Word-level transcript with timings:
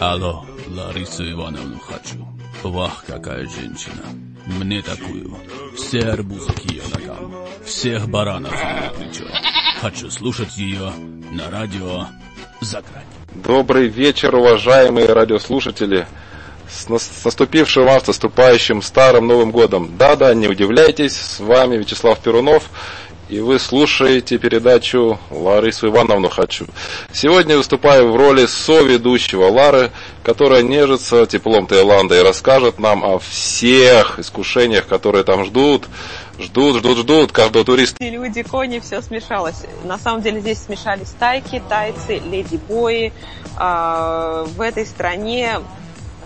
Алло, 0.00 0.46
Ларису 0.66 1.30
Ивановну 1.30 1.78
хочу. 1.78 2.26
Вах, 2.62 3.04
какая 3.06 3.46
женщина. 3.46 4.02
Мне 4.46 4.80
такую. 4.80 5.36
Все 5.76 5.98
арбузы 5.98 6.50
к 6.54 6.60
ее 6.60 6.80
ногам. 6.94 7.34
Всех 7.66 8.08
баранов 8.08 8.50
на 8.50 8.90
плечо. 8.96 9.26
Хочу 9.82 10.10
слушать 10.10 10.56
ее 10.56 10.90
на 11.32 11.50
радио 11.50 12.06
«Загрань». 12.62 13.04
Добрый 13.34 13.88
вечер, 13.88 14.34
уважаемые 14.34 15.12
радиослушатели. 15.12 16.06
С 16.66 16.88
наступившим 16.88 17.84
вас, 17.84 18.06
наступающим 18.06 18.80
старым 18.80 19.26
Новым 19.26 19.50
годом. 19.50 19.98
Да-да, 19.98 20.32
не 20.32 20.48
удивляйтесь, 20.48 21.14
с 21.14 21.40
вами 21.40 21.76
Вячеслав 21.76 22.18
Перунов 22.20 22.70
и 23.30 23.38
вы 23.38 23.60
слушаете 23.60 24.38
передачу 24.38 25.18
Ларису 25.30 25.88
Ивановну 25.88 26.28
«Хочу». 26.28 26.66
Сегодня 27.12 27.56
выступаю 27.56 28.10
в 28.10 28.16
роли 28.16 28.46
соведущего 28.46 29.44
Лары, 29.44 29.92
которая 30.24 30.62
нежится 30.62 31.26
теплом 31.26 31.68
Таиланда 31.68 32.18
и 32.18 32.22
расскажет 32.22 32.80
нам 32.80 33.04
о 33.04 33.20
всех 33.20 34.18
искушениях, 34.18 34.88
которые 34.88 35.22
там 35.22 35.44
ждут, 35.44 35.86
ждут, 36.40 36.78
ждут, 36.78 36.98
ждут 36.98 37.30
каждого 37.30 37.64
туриста. 37.64 38.04
Люди, 38.04 38.42
кони, 38.42 38.80
все 38.80 39.00
смешалось. 39.00 39.62
На 39.84 39.96
самом 39.96 40.22
деле 40.22 40.40
здесь 40.40 40.58
смешались 40.58 41.10
тайки, 41.16 41.62
тайцы, 41.68 42.18
леди-бои. 42.18 43.12
А, 43.56 44.44
в 44.56 44.60
этой 44.60 44.86
стране 44.86 45.60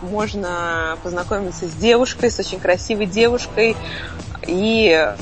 можно 0.01 0.97
познакомиться 1.03 1.67
с 1.67 1.73
девушкой, 1.73 2.31
с 2.31 2.39
очень 2.39 2.61
красивой 2.61 3.07
девушкой, 3.07 3.77
и 4.47 5.15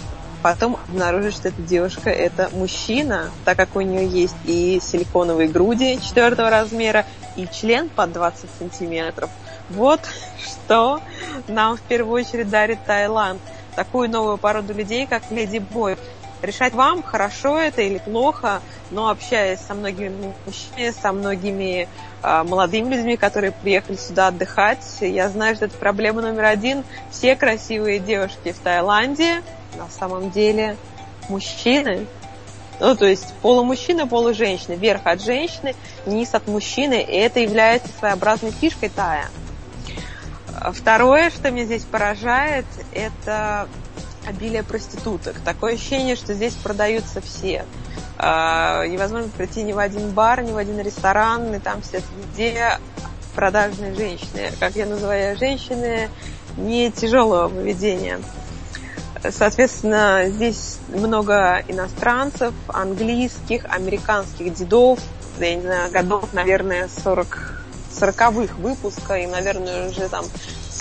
потом 0.43 0.77
обнаружишь, 0.89 1.35
что 1.35 1.49
эта 1.49 1.63
девушка 1.63 2.11
это 2.11 2.51
мужчина, 2.53 3.31
так 3.45 3.57
как 3.57 3.77
у 3.77 3.81
нее 3.81 4.07
есть 4.07 4.37
и 4.45 4.81
силиконовые 4.83 5.49
груди 5.49 6.01
четвертого 6.01 6.51
размера, 6.51 7.07
и 7.37 7.47
член 7.47 7.89
под 7.89 8.13
20 8.13 8.49
сантиметров. 8.59 9.31
Вот 9.71 10.01
что 10.45 11.01
нам 11.49 11.77
в 11.77 11.81
первую 11.83 12.23
очередь 12.23 12.51
дарит 12.51 12.85
Таиланд. 12.85 13.41
Такую 13.75 14.11
новую 14.11 14.37
породу 14.37 14.75
людей, 14.75 15.07
как 15.07 15.23
Леди 15.31 15.59
Бой. 15.59 15.97
Решать 16.43 16.75
вам, 16.75 17.03
хорошо 17.03 17.59
это 17.59 17.83
или 17.83 17.99
плохо, 17.99 18.61
но 18.91 19.09
общаясь 19.09 19.61
со 19.61 19.75
многими 19.75 20.35
мужчинами, 20.45 20.91
со 20.91 21.13
многими 21.13 21.89
молодыми 22.23 22.95
людьми, 22.95 23.17
которые 23.17 23.53
приехали 23.53 23.97
сюда 23.97 24.29
отдыхать, 24.29 24.85
я 25.01 25.29
знаю, 25.29 25.57
что 25.57 25.65
это 25.67 25.77
проблема 25.77 26.23
номер 26.23 26.45
один. 26.45 26.85
Все 27.11 27.37
красивые 27.37 27.99
девушки 27.99 28.53
в 28.53 28.59
Таиланде 28.59 29.43
на 29.77 29.89
самом 29.89 30.31
деле 30.31 30.77
мужчины, 31.29 32.07
ну, 32.81 32.97
то 32.97 33.07
есть 33.07 33.33
полумужчина, 33.43 34.07
полуженщина, 34.07 34.75
верх 34.75 35.03
от 35.05 35.23
женщины, 35.23 35.75
низ 36.05 36.35
от 36.35 36.49
мужчины, 36.49 37.01
и 37.01 37.17
это 37.17 37.41
является 37.41 37.89
своеобразной 37.99 38.51
фишкой 38.51 38.89
тая. 38.89 39.29
Второе, 40.73 41.31
что 41.31 41.51
меня 41.51 41.65
здесь 41.65 41.85
поражает, 41.85 42.67
это 42.93 43.69
обилие 44.27 44.63
проституток. 44.63 45.41
Такое 45.45 45.75
ощущение, 45.75 46.17
что 46.17 46.35
здесь 46.35 46.55
продаются 46.55 47.21
все. 47.21 47.65
А, 48.25 48.87
невозможно 48.87 49.29
прийти 49.37 49.65
ни 49.65 49.73
в 49.73 49.81
один 49.81 50.11
бар, 50.11 50.43
ни 50.43 50.53
в 50.53 50.57
один 50.57 50.79
ресторан, 50.79 51.53
и 51.55 51.59
там 51.59 51.83
сидят 51.83 52.05
везде 52.17 52.79
продажные 53.35 53.97
женщины. 53.97 54.53
Как 54.61 54.77
я 54.77 54.87
называю 54.87 55.37
женщины, 55.37 56.09
не 56.57 56.93
тяжелого 56.93 57.49
поведения. 57.49 58.21
Соответственно, 59.29 60.27
здесь 60.29 60.79
много 60.89 61.65
иностранцев, 61.67 62.55
английских, 62.69 63.65
американских 63.69 64.55
дедов, 64.55 65.01
я 65.41 65.57
не 65.57 65.63
знаю, 65.63 65.91
годов, 65.91 66.33
наверное, 66.33 66.89
40, 67.03 67.65
40-х 67.91 68.55
выпуска, 68.59 69.17
и, 69.17 69.27
наверное, 69.27 69.91
уже 69.91 70.09
там 70.09 70.25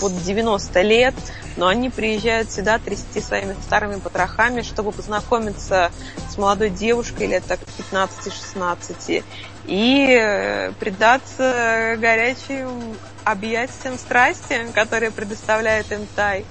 под 0.02 0.20
90 0.20 0.82
лет, 0.82 1.14
но 1.56 1.68
они 1.68 1.88
приезжают 1.88 2.50
сюда 2.50 2.80
трясти 2.80 3.20
своими 3.20 3.54
старыми 3.62 4.00
потрохами, 4.00 4.62
чтобы 4.62 4.90
познакомиться 4.90 5.92
с 6.28 6.36
молодой 6.36 6.70
девушкой 6.70 7.28
лет 7.28 7.44
так 7.46 7.60
15-16 7.92 9.22
и 9.66 10.06
э, 10.10 10.72
предаться 10.72 11.96
горячим 12.00 12.96
объятиям 13.22 13.96
страсти, 13.96 14.66
которые 14.74 15.12
предоставляет 15.12 15.92
им 15.92 16.08
Тай. 16.16 16.44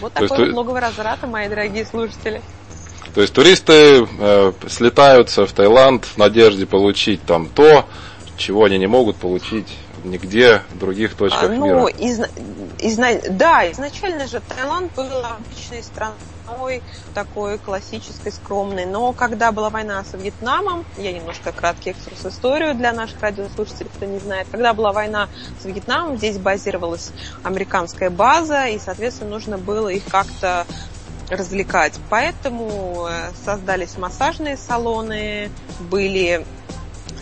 Вот 0.00 0.12
То 0.12 0.20
такое 0.20 0.38
есть, 0.38 0.52
много 0.52 0.70
возврата, 0.70 1.26
мои 1.26 1.48
дорогие 1.48 1.84
слушатели. 1.84 2.40
То 3.16 3.20
есть 3.20 3.34
туристы 3.34 4.06
э, 4.06 4.52
слетаются 4.68 5.44
в 5.44 5.52
Таиланд 5.52 6.04
в 6.04 6.16
надежде 6.18 6.66
получить 6.66 7.24
там 7.24 7.48
то, 7.48 7.84
чего 8.36 8.62
они 8.62 8.78
не 8.78 8.86
могут 8.86 9.16
получить 9.16 9.66
нигде 10.04 10.62
в 10.72 10.78
других 10.78 11.14
точках 11.14 11.44
а, 11.44 11.48
ну, 11.48 11.64
мира. 11.64 11.86
Из, 11.86 12.20
из, 12.78 12.96
да, 13.30 13.70
изначально 13.72 14.26
же 14.26 14.40
Таиланд 14.40 14.94
был 14.94 15.08
обычной 15.24 15.82
страной 15.82 16.14
страной, 16.44 16.82
такой 17.14 17.58
классической, 17.58 18.32
скромной. 18.32 18.86
Но 18.86 19.12
когда 19.12 19.52
была 19.52 19.70
война 19.70 20.04
с 20.04 20.14
Вьетнамом, 20.14 20.84
я 20.96 21.12
немножко 21.12 21.52
краткий 21.52 21.90
экскурс 21.90 22.26
историю 22.26 22.74
для 22.74 22.92
наших 22.92 23.20
радиослушателей, 23.20 23.90
кто 23.94 24.06
не 24.06 24.18
знает, 24.18 24.46
когда 24.50 24.72
была 24.74 24.92
война 24.92 25.28
с 25.60 25.64
Вьетнамом, 25.64 26.16
здесь 26.16 26.38
базировалась 26.38 27.12
американская 27.42 28.10
база, 28.10 28.66
и, 28.66 28.78
соответственно, 28.78 29.30
нужно 29.30 29.58
было 29.58 29.88
их 29.88 30.04
как-то 30.06 30.66
развлекать. 31.30 31.94
Поэтому 32.10 33.06
э, 33.08 33.30
создались 33.44 33.96
массажные 33.96 34.56
салоны, 34.56 35.50
были 35.80 36.44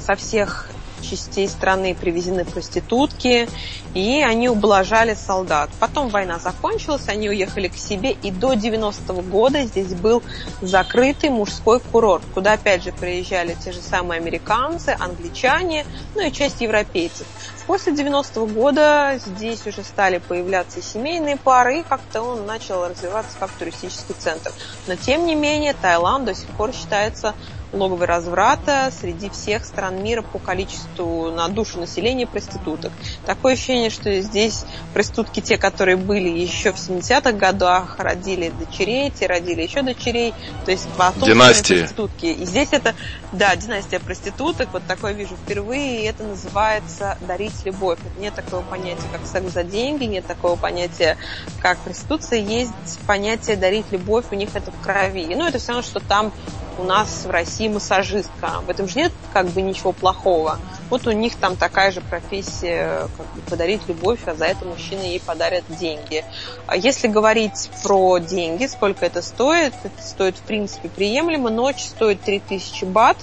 со 0.01 0.17
всех 0.17 0.69
частей 1.03 1.49
страны 1.49 1.95
привезены 1.95 2.45
проститутки, 2.45 3.49
и 3.95 4.23
они 4.23 4.49
ублажали 4.49 5.15
солдат. 5.15 5.71
Потом 5.79 6.09
война 6.09 6.39
закончилась, 6.39 7.09
они 7.09 7.29
уехали 7.29 7.69
к 7.69 7.77
себе, 7.77 8.13
и 8.13 8.31
до 8.31 8.55
90-го 8.55 9.23
года 9.23 9.65
здесь 9.65 9.95
был 9.95 10.23
закрытый 10.61 11.31
мужской 11.31 11.81
курорт, 11.81 12.23
куда 12.33 12.55
опять 12.55 12.85
же 12.85 12.93
приезжали 12.93 13.57
те 13.63 13.73
же 13.73 13.81
самые 13.81 14.21
американцы, 14.21 14.97
англичане, 14.99 15.85
ну 16.15 16.27
и 16.27 16.33
часть 16.33 16.61
европейцев. 16.61 17.27
После 17.73 17.95
90-го 17.95 18.45
года 18.49 19.19
здесь 19.19 19.67
уже 19.67 19.83
стали 19.83 20.19
появляться 20.19 20.83
семейные 20.83 21.39
пары, 21.39 21.79
и 21.79 21.83
как-то 21.83 22.21
он 22.21 22.45
начал 22.45 22.87
развиваться 22.87 23.35
как 23.41 23.51
туристический 23.53 24.15
центр. 24.19 24.53
Но 24.87 24.95
тем 24.95 25.25
не 25.25 25.35
менее, 25.35 25.73
Таиланд 25.73 26.27
до 26.27 26.35
сих 26.35 26.49
пор 26.49 26.75
считается 26.75 27.35
логовой 27.73 28.07
разврата 28.07 28.93
среди 29.01 29.31
всех 29.31 29.65
стран 29.65 30.03
мира 30.03 30.23
по 30.23 30.39
количеству 30.39 31.31
на 31.31 31.49
душу 31.49 31.79
населения 31.81 32.27
проституток. 32.27 32.93
Такое 33.25 33.55
ощущение, 33.55 33.91
что 33.91 34.21
здесь 34.21 34.65
проститутки, 34.93 35.41
те, 35.41 35.57
которые 35.57 35.97
были 35.97 36.29
еще 36.29 36.73
в 36.73 36.77
70-х 36.77 37.33
годах, 37.33 37.99
родили 37.99 38.53
дочерей, 38.59 39.11
те 39.11 39.27
родили 39.27 39.63
еще 39.63 39.83
дочерей. 39.83 40.35
То 40.65 40.71
есть 40.71 40.89
Династии. 41.23 41.79
проститутки. 41.79 42.27
И 42.27 42.45
здесь 42.45 42.69
это, 42.73 42.95
да, 43.33 43.57
династия 43.57 44.01
проституток, 44.01 44.69
вот 44.73 44.83
такое 44.87 45.13
вижу 45.13 45.37
впервые, 45.37 46.03
и 46.03 46.05
это 46.05 46.25
называется 46.25 47.17
дарить 47.27 47.62
любовь. 47.65 47.99
Нет 48.19 48.35
такого 48.35 48.63
понятия, 48.63 49.05
как 49.13 49.27
секс 49.27 49.53
за 49.53 49.65
деньги, 49.65 50.05
нет 50.05 50.27
такого 50.27 50.57
понятия, 50.57 51.17
как 51.61 51.79
проституция. 51.79 52.41
Есть 52.41 52.99
понятие 53.07 53.57
дарить 53.57 53.87
любовь, 53.91 54.27
у 54.31 54.35
них 54.35 54.51
это 54.55 54.71
в 54.71 54.81
крови. 54.81 55.35
Ну, 55.35 55.47
это 55.47 55.59
все 55.59 55.69
равно, 55.69 55.83
что 55.83 56.01
там 56.01 56.33
у 56.79 56.85
нас 56.85 57.25
в 57.25 57.31
России 57.31 57.69
массажистка. 57.69 58.61
В 58.67 58.71
этом 58.71 58.89
же 58.89 58.99
нет 58.99 59.13
как 59.33 59.49
бы 59.49 59.63
ничего 59.63 59.93
плохого. 59.93 60.59
Вот 60.91 61.07
у 61.07 61.13
них 61.13 61.37
там 61.37 61.57
такая 61.57 61.91
же 61.91 62.01
профессия, 62.01 63.09
как 63.17 63.27
бы 63.35 63.41
подарить 63.49 63.83
любовь, 63.89 64.21
а 64.27 64.35
за 64.35 64.47
это 64.47 64.65
мужчины 64.65 65.03
ей 65.03 65.21
подарят 65.21 65.65
деньги. 65.69 66.25
А 66.67 66.77
если 66.77 67.09
говорить 67.09 67.71
про 67.83 68.19
деньги, 68.19 68.67
сколько 68.67 69.05
это 69.05 69.23
стоит, 69.23 69.75
это 69.83 70.03
стоит 70.03 70.37
в 70.37 70.43
принципе 70.43 70.89
приемлемо. 70.89 71.51
Ночь 71.51 71.83
стоит 71.83 72.23
3000 72.23 72.85
бат. 72.87 73.17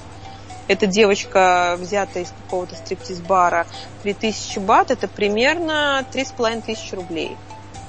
Эта 0.70 0.88
девочка, 0.88 1.76
взята 1.80 2.20
из 2.20 2.30
какого-то 2.30 2.76
стриптиз-бара, 2.76 3.68
3000 4.04 4.60
бат, 4.60 4.92
это 4.92 5.08
примерно 5.08 6.06
3500 6.12 6.94
рублей. 6.94 7.36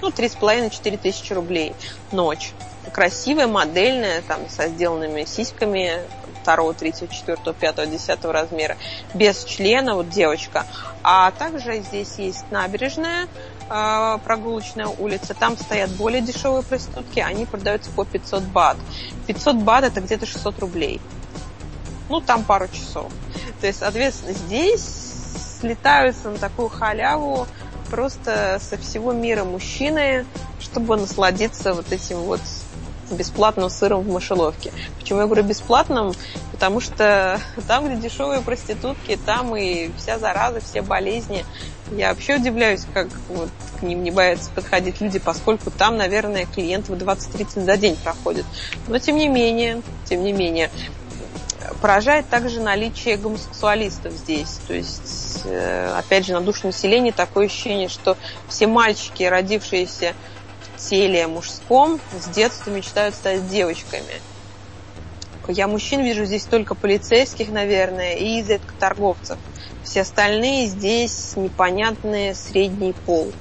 Ну, 0.00 0.08
3,5-4 0.08 0.96
тысячи 0.96 1.32
рублей 1.34 1.74
ночь 2.10 2.52
красивая, 2.92 3.46
модельная, 3.46 4.22
там, 4.22 4.48
со 4.48 4.68
сделанными 4.68 5.24
сиськами 5.24 6.00
второго, 6.42 6.72
третьего, 6.72 7.08
четвертого, 7.08 7.54
пятого, 7.54 7.86
десятого 7.86 8.32
размера, 8.32 8.76
без 9.12 9.44
члена, 9.44 9.94
вот 9.94 10.08
девочка. 10.08 10.66
А 11.02 11.30
также 11.32 11.80
здесь 11.80 12.14
есть 12.16 12.50
набережная, 12.50 13.28
э, 13.68 14.18
прогулочная 14.24 14.88
улица, 14.88 15.34
там 15.34 15.58
стоят 15.58 15.90
более 15.90 16.22
дешевые 16.22 16.62
проститутки, 16.62 17.20
они 17.20 17.44
продаются 17.44 17.90
по 17.90 18.06
500 18.06 18.42
бат. 18.44 18.78
500 19.26 19.56
бат 19.56 19.84
это 19.84 20.00
где-то 20.00 20.24
600 20.24 20.58
рублей. 20.60 21.00
Ну, 22.10 22.20
там 22.20 22.44
пару 22.44 22.66
часов. 22.68 23.10
То 23.60 23.68
есть, 23.68 23.78
соответственно, 23.78 24.34
здесь 24.34 24.84
слетаются 25.60 26.30
на 26.30 26.38
такую 26.38 26.68
халяву 26.68 27.46
просто 27.88 28.60
со 28.60 28.76
всего 28.76 29.12
мира 29.12 29.44
мужчины, 29.44 30.26
чтобы 30.58 30.96
насладиться 30.96 31.72
вот 31.72 31.92
этим 31.92 32.18
вот 32.18 32.40
бесплатным 33.10 33.70
сыром 33.70 34.02
в 34.02 34.08
мышеловке. 34.08 34.72
Почему 34.98 35.20
я 35.20 35.26
говорю 35.26 35.42
бесплатным? 35.44 36.12
Потому 36.52 36.80
что 36.80 37.40
там, 37.68 37.86
где 37.86 38.08
дешевые 38.08 38.40
проститутки, 38.40 39.18
там 39.24 39.56
и 39.56 39.90
вся 39.96 40.18
зараза, 40.18 40.60
все 40.60 40.82
болезни. 40.82 41.44
Я 41.92 42.10
вообще 42.10 42.36
удивляюсь, 42.36 42.86
как 42.92 43.08
вот 43.28 43.50
к 43.78 43.82
ним 43.82 44.02
не 44.02 44.10
боятся 44.10 44.50
подходить 44.50 45.00
люди, 45.00 45.18
поскольку 45.18 45.70
там, 45.70 45.96
наверное, 45.96 46.46
клиентов 46.46 46.96
20-30 46.96 47.64
за 47.64 47.76
день 47.76 47.96
проходит. 47.96 48.46
Но 48.86 48.98
тем 48.98 49.16
не 49.16 49.28
менее, 49.28 49.82
тем 50.04 50.22
не 50.22 50.32
менее, 50.32 50.70
поражает 51.80 52.28
также 52.28 52.60
наличие 52.60 53.16
гомосексуалистов 53.16 54.12
здесь. 54.12 54.60
То 54.66 54.74
есть, 54.74 55.42
э, 55.44 55.94
опять 55.96 56.26
же, 56.26 56.32
на 56.32 56.40
душу 56.40 56.66
населения 56.66 57.12
такое 57.12 57.46
ощущение, 57.46 57.88
что 57.88 58.16
все 58.48 58.66
мальчики, 58.66 59.22
родившиеся 59.22 60.14
в 60.76 60.88
теле 60.88 61.26
мужском, 61.26 62.00
с 62.18 62.26
детства 62.28 62.70
мечтают 62.70 63.14
стать 63.14 63.48
девочками. 63.48 64.20
Я 65.48 65.66
мужчин 65.66 66.02
вижу 66.02 66.24
здесь 66.26 66.44
только 66.44 66.74
полицейских, 66.74 67.48
наверное, 67.48 68.14
и 68.14 68.38
изредка 68.40 68.72
торговцев. 68.78 69.38
Все 69.82 70.02
остальные 70.02 70.66
здесь 70.66 71.32
непонятные 71.34 72.34
средний 72.34 72.92
пол, 72.92 73.32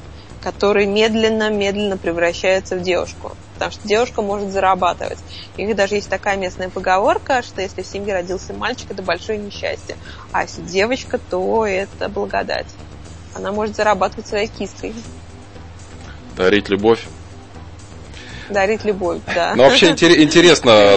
который 0.41 0.86
медленно-медленно 0.86 1.97
превращается 1.97 2.77
в 2.77 2.81
девушку 2.81 3.36
потому 3.59 3.73
что 3.73 3.88
девушка 3.88 4.21
может 4.21 4.51
зарабатывать. 4.51 5.19
У 5.57 5.61
них 5.61 5.75
даже 5.75 5.95
есть 5.95 6.09
такая 6.09 6.38
местная 6.38 6.69
поговорка, 6.69 7.44
что 7.44 7.61
если 7.61 7.81
в 7.81 7.85
семье 7.85 8.13
родился 8.13 8.53
мальчик, 8.53 8.89
это 8.89 9.03
большое 9.03 9.38
несчастье, 9.38 9.97
а 10.31 10.44
если 10.44 10.61
девочка, 10.61 11.19
то 11.29 11.65
это 11.65 12.07
благодать. 12.07 12.67
Она 13.35 13.51
может 13.51 13.75
зарабатывать 13.75 14.27
своей 14.27 14.47
киской. 14.47 14.94
Дарить 16.38 16.69
любовь 16.69 17.06
дарить 18.50 18.83
любовь, 18.83 19.19
да. 19.33 19.53
Ну, 19.56 19.63
вообще 19.63 19.91
интересно, 19.91 20.94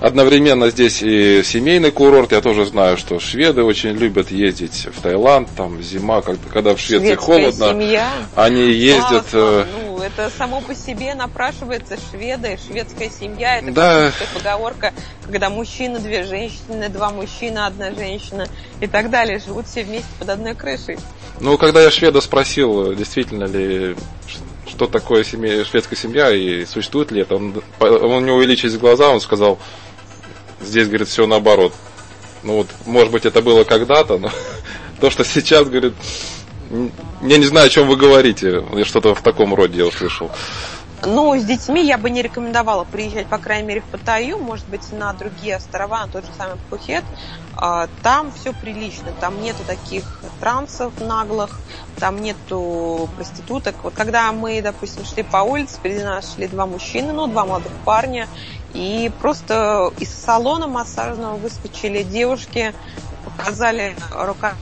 одновременно 0.00 0.70
здесь 0.70 1.02
и 1.02 1.42
семейный 1.44 1.90
курорт. 1.90 2.32
Я 2.32 2.40
тоже 2.40 2.64
знаю, 2.66 2.96
что 2.96 3.18
шведы 3.18 3.62
очень 3.62 3.90
любят 3.90 4.30
ездить 4.30 4.88
в 4.94 5.00
Таиланд, 5.00 5.48
там 5.56 5.82
зима, 5.82 6.22
когда 6.22 6.74
в 6.74 6.80
Швеции 6.80 7.06
Шведская 7.06 7.24
холодно. 7.24 7.68
Семья. 7.70 8.08
Они 8.34 8.62
ездят... 8.62 9.26
Ну, 9.32 9.64
это 9.98 10.30
само 10.30 10.60
по 10.60 10.74
себе 10.74 11.14
напрашивается 11.14 11.96
шведы, 12.10 12.58
шведская 12.66 13.10
семья. 13.10 13.58
Это 13.58 13.72
да. 13.72 14.12
поговорка, 14.34 14.92
когда 15.24 15.50
мужчина, 15.50 15.98
две 15.98 16.24
женщины, 16.24 16.88
два 16.88 17.10
мужчины, 17.10 17.58
одна 17.58 17.92
женщина 17.92 18.46
и 18.80 18.86
так 18.86 19.10
далее. 19.10 19.38
Живут 19.38 19.66
все 19.66 19.84
вместе 19.84 20.08
под 20.18 20.28
одной 20.30 20.54
крышей. 20.54 20.98
Ну, 21.40 21.58
когда 21.58 21.82
я 21.82 21.90
шведа 21.90 22.20
спросил, 22.20 22.94
действительно 22.94 23.44
ли 23.44 23.96
что 24.66 24.86
такое 24.86 25.22
семья, 25.22 25.64
шведская 25.64 25.96
семья 25.96 26.30
и 26.30 26.64
существует 26.64 27.10
ли 27.10 27.22
это. 27.22 27.36
Он, 27.36 27.62
у 27.80 28.20
него 28.20 28.36
увеличились 28.36 28.76
глаза, 28.78 29.10
он 29.10 29.20
сказал, 29.20 29.58
здесь, 30.60 30.88
говорит, 30.88 31.08
все 31.08 31.26
наоборот. 31.26 31.74
Ну 32.42 32.56
вот, 32.56 32.68
может 32.86 33.12
быть, 33.12 33.26
это 33.26 33.42
было 33.42 33.64
когда-то, 33.64 34.18
но 34.18 34.30
то, 35.00 35.10
что 35.10 35.24
сейчас, 35.24 35.68
говорит, 35.68 35.94
я 37.22 37.38
не 37.38 37.44
знаю, 37.44 37.66
о 37.66 37.70
чем 37.70 37.88
вы 37.88 37.96
говорите. 37.96 38.64
Я 38.72 38.84
что-то 38.84 39.14
в 39.14 39.22
таком 39.22 39.54
роде 39.54 39.78
я 39.78 39.86
услышал. 39.86 40.30
Ну, 41.04 41.36
с 41.36 41.44
детьми 41.44 41.84
я 41.84 41.98
бы 41.98 42.10
не 42.10 42.22
рекомендовала 42.22 42.84
приезжать, 42.84 43.26
по 43.26 43.38
крайней 43.38 43.66
мере, 43.66 43.80
в 43.80 43.84
Паттайю, 43.86 44.38
может 44.38 44.68
быть, 44.68 44.92
на 44.92 45.12
другие 45.12 45.56
острова, 45.56 46.06
на 46.06 46.06
тот 46.06 46.24
же 46.24 46.30
самый 46.38 46.56
Пхукет. 46.58 47.02
А, 47.56 47.88
там 48.04 48.32
все 48.32 48.52
прилично, 48.52 49.08
там 49.20 49.42
нету 49.42 49.64
таких 49.66 50.20
трансов 50.38 50.92
наглых, 51.00 51.58
там 51.98 52.22
нету 52.22 53.08
проституток. 53.16 53.74
Вот 53.82 53.94
когда 53.94 54.30
мы, 54.30 54.62
допустим, 54.62 55.04
шли 55.04 55.24
по 55.24 55.38
улице, 55.38 55.78
перед 55.82 56.04
нас 56.04 56.34
шли 56.34 56.46
два 56.46 56.66
мужчины, 56.66 57.12
ну, 57.12 57.26
два 57.26 57.46
молодых 57.46 57.72
парня, 57.84 58.28
и 58.72 59.10
просто 59.20 59.92
из 59.98 60.08
салона 60.08 60.68
массажного 60.68 61.36
выскочили 61.36 62.04
девушки, 62.04 62.72
показали 63.24 63.96
руками 64.12 64.56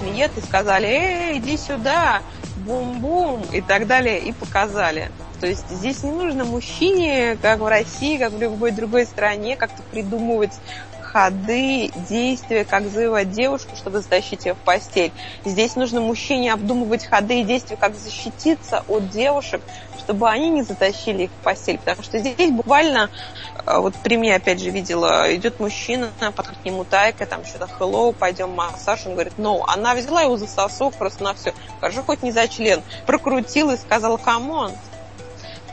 клиент 0.00 0.36
и 0.36 0.40
сказали, 0.40 0.86
эй, 0.86 1.38
иди 1.38 1.56
сюда, 1.56 2.22
бум-бум, 2.56 3.42
и 3.52 3.60
так 3.60 3.86
далее, 3.86 4.18
и 4.20 4.32
показали. 4.32 5.10
То 5.40 5.46
есть 5.46 5.68
здесь 5.70 6.02
не 6.02 6.10
нужно 6.10 6.44
мужчине, 6.44 7.38
как 7.40 7.60
в 7.60 7.66
России, 7.66 8.18
как 8.18 8.32
в 8.32 8.40
любой 8.40 8.72
другой 8.72 9.06
стране, 9.06 9.56
как-то 9.56 9.82
придумывать 9.92 10.52
ходы, 11.12 11.90
действия, 12.08 12.64
как 12.64 12.88
завоевать 12.88 13.30
девушку, 13.30 13.76
чтобы 13.76 14.00
затащить 14.00 14.44
ее 14.46 14.54
в 14.54 14.58
постель. 14.58 15.12
Здесь 15.44 15.76
нужно 15.76 16.00
мужчине 16.00 16.52
обдумывать 16.52 17.04
ходы 17.06 17.40
и 17.40 17.44
действия, 17.44 17.76
как 17.76 17.94
защититься 17.94 18.84
от 18.88 19.08
девушек, 19.08 19.62
чтобы 19.98 20.28
они 20.28 20.50
не 20.50 20.62
затащили 20.62 21.24
их 21.24 21.30
в 21.30 21.44
постель. 21.44 21.78
Потому 21.78 22.02
что 22.02 22.18
здесь 22.18 22.50
буквально, 22.50 23.10
э, 23.66 23.78
вот 23.78 23.94
при 24.02 24.16
мне 24.16 24.34
опять 24.34 24.60
же 24.60 24.70
видела, 24.70 25.34
идет 25.34 25.60
мужчина, 25.60 26.10
подходит 26.34 26.60
к 26.62 26.64
нему 26.64 26.84
тайка, 26.84 27.26
там 27.26 27.44
что-то 27.44 27.68
hello, 27.78 28.12
пойдем 28.12 28.50
массаж. 28.50 29.06
Он 29.06 29.14
говорит, 29.14 29.34
ну, 29.38 29.64
она 29.66 29.94
взяла 29.94 30.22
его 30.22 30.36
за 30.36 30.46
сосок 30.46 30.94
просто 30.94 31.24
на 31.24 31.34
все. 31.34 31.54
Скажу, 31.78 32.02
хоть 32.02 32.22
не 32.22 32.32
за 32.32 32.48
член. 32.48 32.82
Прокрутила 33.06 33.72
и 33.72 33.76
сказала, 33.76 34.16
come 34.18 34.49
on, 34.49 34.72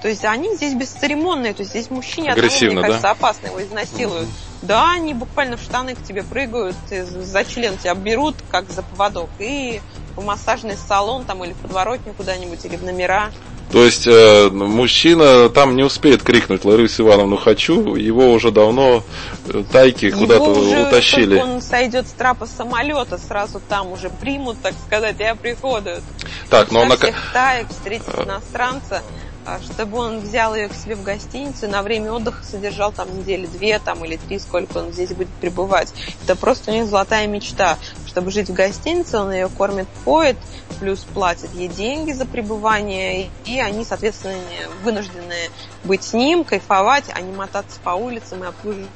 то 0.05 0.09
есть 0.09 0.23
они 0.23 0.55
здесь 0.55 0.75
бесцеремонные, 0.75 1.55
то 1.55 1.61
есть 1.61 1.71
здесь 1.71 1.89
мужчине 1.89 2.31
одному, 2.31 2.47
мне 2.47 2.79
кажется, 2.79 3.01
да? 3.01 3.09
опасно 3.09 3.47
его 3.47 3.63
изнасилуют. 3.63 4.27
Да, 4.61 4.91
они 4.91 5.15
буквально 5.15 5.57
в 5.57 5.61
штаны 5.61 5.95
к 5.95 6.03
тебе 6.03 6.21
прыгают, 6.21 6.75
за 6.87 7.43
член 7.43 7.75
тебя 7.79 7.95
берут, 7.95 8.35
как 8.51 8.69
за 8.69 8.83
поводок, 8.83 9.31
и 9.39 9.81
в 10.15 10.23
массажный 10.23 10.77
салон 10.77 11.25
там 11.25 11.43
или 11.43 11.53
в 11.53 11.57
подворотню 11.57 12.13
куда-нибудь, 12.13 12.63
или 12.65 12.75
в 12.75 12.83
номера. 12.83 13.31
То 13.71 13.83
есть 13.83 14.05
э, 14.05 14.49
мужчина 14.51 15.49
там 15.49 15.75
не 15.75 15.83
успеет 15.83 16.21
крикнуть 16.21 16.65
Ларису 16.65 17.03
Ивановну 17.03 17.35
хочу, 17.35 17.95
его 17.95 18.31
уже 18.31 18.51
давно 18.51 19.03
э, 19.47 19.63
тайки 19.71 20.11
куда-то 20.11 20.51
утащили. 20.87 21.39
он 21.39 21.63
сойдет 21.63 22.07
с 22.07 22.11
трапа 22.11 22.45
самолета, 22.45 23.17
сразу 23.17 23.59
там 23.67 23.91
уже 23.91 24.09
примут, 24.09 24.61
так 24.61 24.75
сказать, 24.85 25.19
и 25.19 25.23
оприходуют. 25.23 26.03
Так, 26.51 26.71
но 26.71 26.85
на 26.85 26.95
всех 26.95 27.15
таек 27.33 27.69
встретить 27.69 28.07
иностранца, 28.23 29.01
а, 29.01 29.24
чтобы 29.61 29.97
он 29.97 30.19
взял 30.19 30.55
ее 30.55 30.69
к 30.69 30.73
себе 30.73 30.95
в 30.95 31.03
гостиницу, 31.03 31.67
на 31.67 31.83
время 31.83 32.11
отдыха 32.11 32.43
содержал 32.43 32.91
там 32.91 33.15
недели 33.17 33.45
две 33.45 33.79
там, 33.79 34.03
или 34.05 34.17
три, 34.17 34.39
сколько 34.39 34.79
он 34.79 34.91
здесь 34.91 35.11
будет 35.11 35.29
пребывать. 35.41 35.93
Это 36.23 36.35
просто 36.35 36.71
у 36.71 36.73
них 36.73 36.87
золотая 36.87 37.27
мечта. 37.27 37.77
Чтобы 38.07 38.31
жить 38.31 38.49
в 38.49 38.53
гостинице, 38.53 39.17
он 39.17 39.31
ее 39.31 39.49
кормит, 39.49 39.87
поет, 40.03 40.37
плюс 40.79 40.99
платит 41.01 41.53
ей 41.53 41.67
деньги 41.67 42.11
за 42.11 42.25
пребывание, 42.25 43.29
и 43.45 43.59
они, 43.59 43.85
соответственно, 43.85 44.35
вынуждены 44.83 45.49
быть 45.83 46.03
с 46.03 46.13
ним, 46.13 46.43
кайфовать, 46.43 47.05
а 47.13 47.21
не 47.21 47.31
мотаться 47.31 47.79
по 47.83 47.91
улицам 47.91 48.43
и 48.43 48.47
обслуживать 48.47 48.89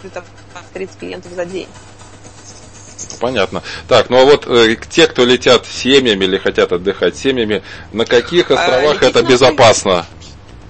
30 0.74 0.98
клиентов 0.98 1.32
за 1.34 1.46
день. 1.46 1.68
Понятно. 3.20 3.64
Так, 3.88 4.10
ну 4.10 4.22
а 4.22 4.26
вот 4.26 4.46
э, 4.48 4.76
те, 4.90 5.08
кто 5.08 5.26
летят 5.26 5.66
семьями 5.66 6.26
или 6.26 6.38
хотят 6.38 6.72
отдыхать 6.72 7.18
семьями, 7.18 7.64
на 7.92 8.06
каких 8.06 8.52
а, 8.52 8.56
островах 8.56 9.02
а, 9.02 9.06
это 9.06 9.24
безопасно? 9.24 10.06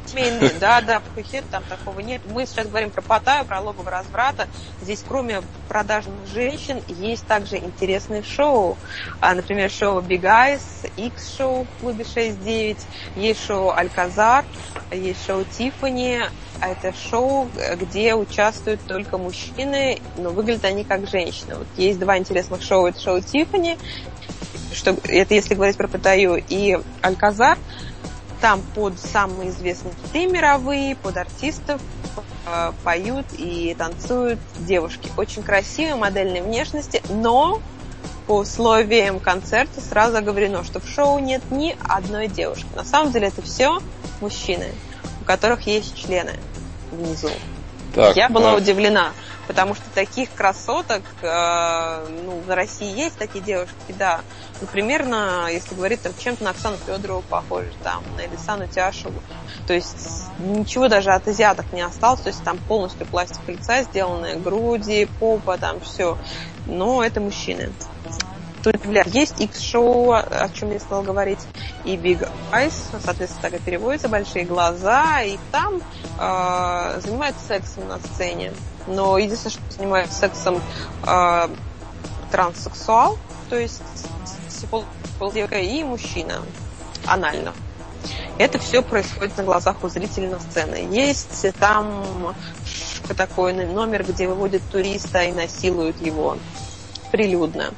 Семейные, 0.10 0.51
да, 0.60 0.82
да, 0.82 1.00
Пхукет, 1.00 1.44
там 1.51 1.63
такого 1.63 2.00
нет. 2.00 2.22
Мы 2.25 2.46
сейчас 2.46 2.68
говорим 2.68 2.92
про 2.92 3.01
Паттайю, 3.01 3.46
про 3.46 3.60
логово 3.60 3.92
разврата. 3.92 4.48
Здесь 4.82 5.04
кроме 5.08 5.42
продажных 5.68 6.28
женщин 6.28 6.82
есть 6.88 7.25
также 7.28 7.58
интересные 7.58 8.24
шоу. 8.24 8.78
А, 9.22 9.36
например, 9.36 9.70
шоу 9.70 10.01
Big 10.01 10.22
Eyes, 10.22 10.89
X-шоу 10.98 11.66
в 11.66 11.82
клубе 11.82 12.04
6-9, 12.04 12.78
есть 13.16 13.46
шоу 13.46 13.72
Альказар, 13.72 14.46
есть 14.92 15.25
шоу 15.25 15.44
Тиффани. 15.44 16.22
А 16.62 16.68
это 16.68 16.94
шоу, 16.94 17.50
где 17.80 18.16
участвуют 18.16 18.82
только 18.86 19.18
мужчины, 19.18 20.00
но 20.18 20.32
выглядят 20.32 20.66
они 20.66 20.84
как 20.84 21.08
женщины. 21.08 21.56
Вот 21.56 21.68
есть 21.78 22.00
два 22.00 22.18
интересных 22.18 22.62
шоу. 22.62 22.88
Это 22.88 23.00
шоу 23.00 23.22
Тиффани, 23.22 23.78
что, 24.74 24.98
это 25.06 25.34
если 25.34 25.56
говорить 25.56 25.78
про 25.78 25.88
Паттайю, 25.88 26.44
и 26.50 26.78
Альказар– 27.01 27.58
там 28.41 28.62
под 28.75 29.00
самые 29.00 29.50
известные 29.50 29.93
хиты 30.03 30.25
мировые, 30.27 30.96
под 30.96 31.17
артистов 31.17 31.81
э, 32.46 32.72
поют 32.84 33.25
и 33.38 33.75
танцуют 33.77 34.39
девушки. 34.60 35.10
Очень 35.17 35.43
красивые, 35.43 35.96
модельной 35.96 36.41
внешности, 36.41 37.01
но 37.10 37.62
по 38.27 38.38
условиям 38.38 39.19
концерта 39.19 39.81
сразу 39.81 40.17
оговорено, 40.17 40.63
что 40.63 40.79
в 40.79 40.88
шоу 40.88 41.19
нет 41.19 41.41
ни 41.51 41.75
одной 41.88 42.27
девушки. 42.27 42.67
На 42.75 42.86
самом 42.86 43.12
деле 43.12 43.27
это 43.27 43.41
все 43.41 43.79
мужчины, 44.22 44.67
у 45.22 45.25
которых 45.25 45.62
есть 45.62 45.96
члены 45.96 46.34
внизу. 46.91 47.31
Так, 47.93 48.15
Я 48.15 48.29
была 48.29 48.53
а... 48.53 48.55
удивлена, 48.55 49.13
потому 49.50 49.74
что 49.74 49.84
таких 49.96 50.32
красоток, 50.36 51.01
э, 51.24 52.08
ну, 52.24 52.39
в 52.39 52.53
России 52.53 52.96
есть 52.96 53.18
такие 53.18 53.44
девушки, 53.44 53.96
да, 53.98 54.22
ну, 54.62 54.68
примерно, 54.68 55.48
если 55.51 55.74
говорить 55.74 56.03
там 56.03 56.12
чем-то 56.15 56.44
на 56.44 56.51
Оксану 56.51 56.77
Федорову 56.86 57.24
похоже, 57.27 57.72
там, 57.84 58.03
на 58.15 58.27
Элисану 58.27 58.68
Тяшеву. 58.68 59.20
То 59.65 59.74
есть 59.74 60.27
ничего 60.38 60.88
даже 60.88 61.10
от 61.10 61.27
азиаток 61.27 61.65
не 61.74 61.82
осталось, 61.82 62.22
то 62.22 62.27
есть 62.29 62.44
там 62.44 62.60
полностью 62.60 63.08
пластик 63.08 63.39
лица, 63.48 63.82
сделанные 63.82 64.36
груди, 64.36 65.08
попа, 65.20 65.58
там 65.58 65.79
все. 65.79 66.15
Но 66.68 67.03
это 67.03 67.20
мужчины. 67.20 67.72
удивляет. 68.63 69.08
Есть 69.08 69.41
X-шоу, 69.41 70.12
о 70.12 70.50
чем 70.53 70.72
я 70.72 70.79
стала 70.79 71.01
говорить, 71.01 71.39
и 71.86 71.96
Big 71.96 72.29
Eyes, 72.51 72.75
соответственно, 73.03 73.50
так 73.50 73.53
и 73.60 73.63
переводится, 73.63 74.10
большие 74.10 74.46
глаза, 74.46 75.24
и 75.24 75.39
там 75.51 75.82
э, 76.20 77.01
занимаются 77.01 77.44
сексом 77.48 77.88
на 77.88 77.98
сцене. 77.98 78.53
Но 78.89 79.17
единственное, 79.17 79.51
что 79.51 79.62
занимается 79.77 80.19
сексом 80.19 80.62
э, 81.05 81.48
транссексуал, 82.31 83.17
то 83.50 83.58
есть 83.58 83.81
девушка 85.34 85.60
и 85.60 85.84
мужчина 85.84 86.41
анально. 87.05 87.53
Это 88.38 88.58
все 88.58 88.81
происходит 88.81 89.36
на 89.38 89.43
глазах 89.43 89.84
у 89.84 89.89
зрителей 89.89 90.27
на 90.27 90.39
сцене. 90.39 90.88
Есть 90.89 91.46
там 91.60 92.34
такой 93.17 93.53
номер, 93.53 94.05
где 94.05 94.27
выводят 94.27 94.62
туриста 94.72 95.24
и 95.24 95.31
насилуют 95.31 96.01
его 96.01 96.38
прилюдно. 97.12 97.72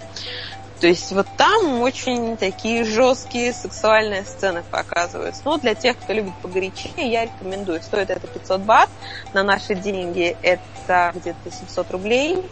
То 0.82 0.88
есть 0.88 1.12
вот 1.12 1.28
там 1.38 1.82
очень 1.82 2.38
такие 2.38 2.84
жесткие 2.84 3.54
сексуальные 3.54 4.26
сцены 4.26 4.64
показываются. 4.64 5.44
Но 5.46 5.58
для 5.60 5.76
тех, 5.76 5.96
кто 5.96 6.12
любит 6.12 6.34
погорячее, 6.42 7.12
я 7.12 7.26
рекомендую. 7.26 7.84
Стоит 7.84 8.10
это 8.10 8.26
500 8.26 8.62
бат. 8.62 8.90
На 9.34 9.44
наши 9.44 9.76
деньги 9.76 10.36
это 10.42 11.12
где-то 11.14 11.52
700 11.52 11.92
рублей. 11.92 12.44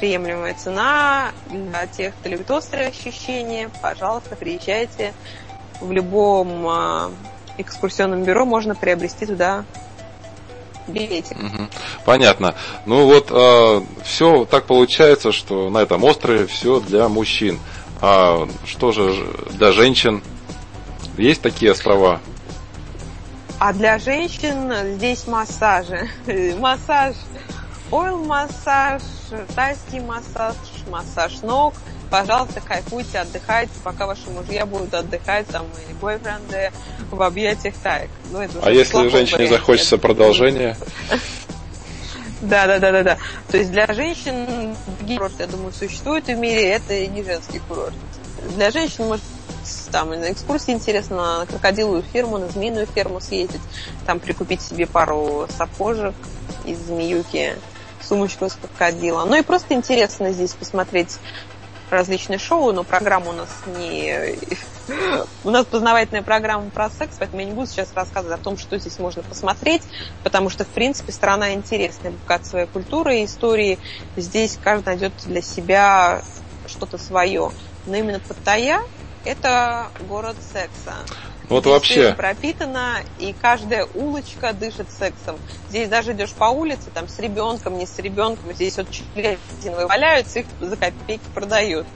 Приемлемая 0.00 0.54
цена. 0.54 1.32
Для 1.50 1.86
тех, 1.86 2.14
кто 2.14 2.30
любит 2.30 2.50
острые 2.50 2.88
ощущения, 2.88 3.70
пожалуйста, 3.82 4.34
приезжайте. 4.34 5.12
В 5.82 5.92
любом 5.92 6.66
а, 6.66 7.10
экскурсионном 7.58 8.24
бюро 8.24 8.46
можно 8.46 8.74
приобрести 8.74 9.26
туда 9.26 9.66
билетик. 10.86 11.36
Угу. 11.36 11.68
Понятно. 12.04 12.54
Ну 12.86 13.06
вот 13.06 13.30
э, 13.30 13.34
а, 13.34 13.82
все 14.04 14.44
так 14.44 14.66
получается, 14.66 15.32
что 15.32 15.70
на 15.70 15.78
этом 15.78 16.04
острове 16.04 16.46
все 16.46 16.80
для 16.80 17.08
мужчин. 17.08 17.58
А 18.00 18.48
что 18.66 18.92
же 18.92 19.12
для 19.50 19.72
женщин? 19.72 20.22
Есть 21.16 21.42
такие 21.42 21.72
острова? 21.72 22.20
А 23.58 23.72
для 23.72 23.98
женщин 23.98 24.72
здесь 24.96 25.26
массажи. 25.26 26.08
Массаж, 26.58 27.14
ойл 27.90 28.24
массаж, 28.24 29.02
тайский 29.54 30.00
массаж, 30.00 30.56
массаж 30.90 31.42
ног– 31.42 31.74
пожалуйста, 32.14 32.60
кайфуйте, 32.60 33.18
отдыхайте, 33.18 33.72
пока 33.82 34.06
ваши 34.06 34.30
мужья 34.30 34.66
будут 34.66 34.94
отдыхать, 34.94 35.48
там, 35.48 35.66
или 35.84 35.94
бойфренды 35.94 36.70
в 37.14 37.22
объятиях 37.22 37.74
таек. 37.82 38.10
Ну, 38.30 38.40
это 38.40 38.58
а 38.62 38.70
если 38.70 39.08
женщине 39.08 39.46
захочется 39.48 39.98
продолжения? 39.98 40.76
Да, 42.42 42.66
да, 42.66 42.78
да, 42.78 42.92
да, 42.92 43.02
да. 43.02 43.18
То 43.50 43.56
есть 43.56 43.70
для 43.70 43.86
женщин 43.86 44.76
курорты, 45.06 45.44
я 45.44 45.46
думаю, 45.46 45.72
существуют 45.72 46.26
в 46.26 46.36
мире, 46.36 46.68
это 46.70 47.06
не 47.06 47.22
женский 47.22 47.60
курорт. 47.60 47.94
Для 48.54 48.70
женщин 48.70 49.04
может 49.04 49.24
там 49.90 50.10
на 50.10 50.30
экскурсии 50.30 50.72
интересно 50.72 51.16
на 51.16 51.46
крокодиловую 51.46 52.02
ферму, 52.02 52.38
на 52.38 52.48
змеиную 52.48 52.86
ферму 52.86 53.20
съездить, 53.20 53.60
там 54.06 54.20
прикупить 54.20 54.60
себе 54.60 54.86
пару 54.86 55.46
сапожек 55.56 56.14
из 56.66 56.78
змеюки, 56.78 57.54
сумочку 58.02 58.48
с 58.48 58.54
крокодила. 58.54 59.24
Ну 59.24 59.36
и 59.36 59.42
просто 59.42 59.74
интересно 59.74 60.32
здесь 60.32 60.52
посмотреть 60.52 61.18
различные 61.94 62.38
шоу, 62.38 62.72
но 62.72 62.84
программа 62.84 63.30
у 63.30 63.32
нас 63.32 63.48
не... 63.78 64.36
У 65.44 65.50
нас 65.50 65.64
познавательная 65.64 66.22
программа 66.22 66.68
про 66.70 66.90
секс, 66.90 67.16
поэтому 67.18 67.40
я 67.40 67.46
не 67.46 67.54
буду 67.54 67.66
сейчас 67.66 67.88
рассказывать 67.94 68.38
о 68.38 68.42
том, 68.42 68.58
что 68.58 68.78
здесь 68.78 68.98
можно 68.98 69.22
посмотреть, 69.22 69.82
потому 70.22 70.50
что, 70.50 70.64
в 70.64 70.68
принципе, 70.68 71.10
страна 71.12 71.54
интересная, 71.54 72.12
богат 72.12 72.44
своей 72.44 72.66
культуры 72.66 73.20
и 73.20 73.24
истории. 73.24 73.78
Здесь 74.16 74.58
каждый 74.62 74.86
найдет 74.86 75.12
для 75.24 75.40
себя 75.40 76.22
что-то 76.66 76.98
свое. 76.98 77.50
Но 77.86 77.96
именно 77.96 78.20
Паттайя– 78.20 78.80
это 79.24 79.88
город 80.08 80.36
секса. 80.52 80.94
Вот 81.48 81.66
вообще. 81.66 82.14
пропитана, 82.14 82.96
и 83.18 83.34
каждая 83.40 83.86
улочка 83.94 84.52
дышит 84.52 84.90
сексом. 84.90 85.36
Здесь 85.68 85.88
даже 85.88 86.12
идешь 86.12 86.32
по 86.32 86.46
улице, 86.46 86.90
там 86.92 87.08
с 87.08 87.18
ребенком, 87.18 87.76
не 87.78 87.86
с 87.86 87.98
ребенком, 87.98 88.52
здесь 88.52 88.76
вот 88.76 88.86
члены 88.90 89.38
валяются, 89.86 90.40
их 90.40 90.46
за 90.60 90.76
копейки 90.76 91.24
продают. 91.34 91.86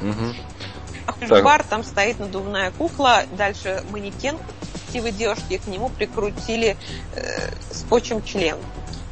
Угу. 0.00 1.26
Так. 1.28 1.44
бар, 1.44 1.62
там 1.62 1.84
стоит 1.84 2.18
надувная 2.18 2.72
кукла, 2.72 3.24
дальше 3.36 3.84
манекен 3.90 4.36
красивой 4.92 5.12
девушки, 5.12 5.58
к 5.58 5.66
нему 5.66 5.88
прикрутили 5.88 6.76
э, 7.14 7.50
скотчем 7.70 8.22
член. 8.22 8.56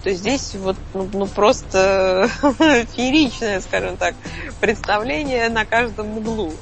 То 0.02 0.10
есть 0.10 0.20
здесь 0.20 0.54
вот 0.54 0.76
ну, 0.94 1.08
ну 1.12 1.26
просто 1.26 2.28
фееричное, 2.96 3.60
скажем 3.60 3.96
так, 3.96 4.14
представление 4.60 5.48
на 5.48 5.64
каждом 5.64 6.18
углу. 6.18 6.52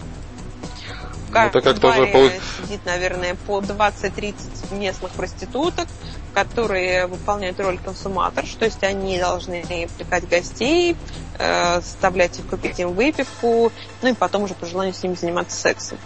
В 1.29 1.31
каждом 1.31 1.61
это 1.61 1.73
как-то 1.73 1.89
уже 1.89 2.41
сидит, 2.63 2.81
наверное, 2.87 3.35
по 3.35 3.59
20-30 3.59 4.75
местных 4.75 5.11
проституток, 5.13 5.87
которые 6.33 7.07
выполняют 7.07 7.61
роль 7.61 7.79
консуматорш, 7.79 8.49
то 8.55 8.65
есть 8.65 8.83
они 8.83 9.19
должны 9.19 9.63
привлекать 9.63 10.29
гостей, 10.29 10.97
э, 11.39 11.81
их, 11.81 12.47
купить 12.49 12.79
им 12.79 12.93
выпивку, 12.93 13.71
ну 14.01 14.09
и 14.09 14.15
потом 14.15 14.45
уже 14.45 14.55
по 14.55 14.65
желанию 14.65 14.95
с 14.95 15.03
ними 15.03 15.15
заниматься 15.15 15.57
сексом. 15.57 15.99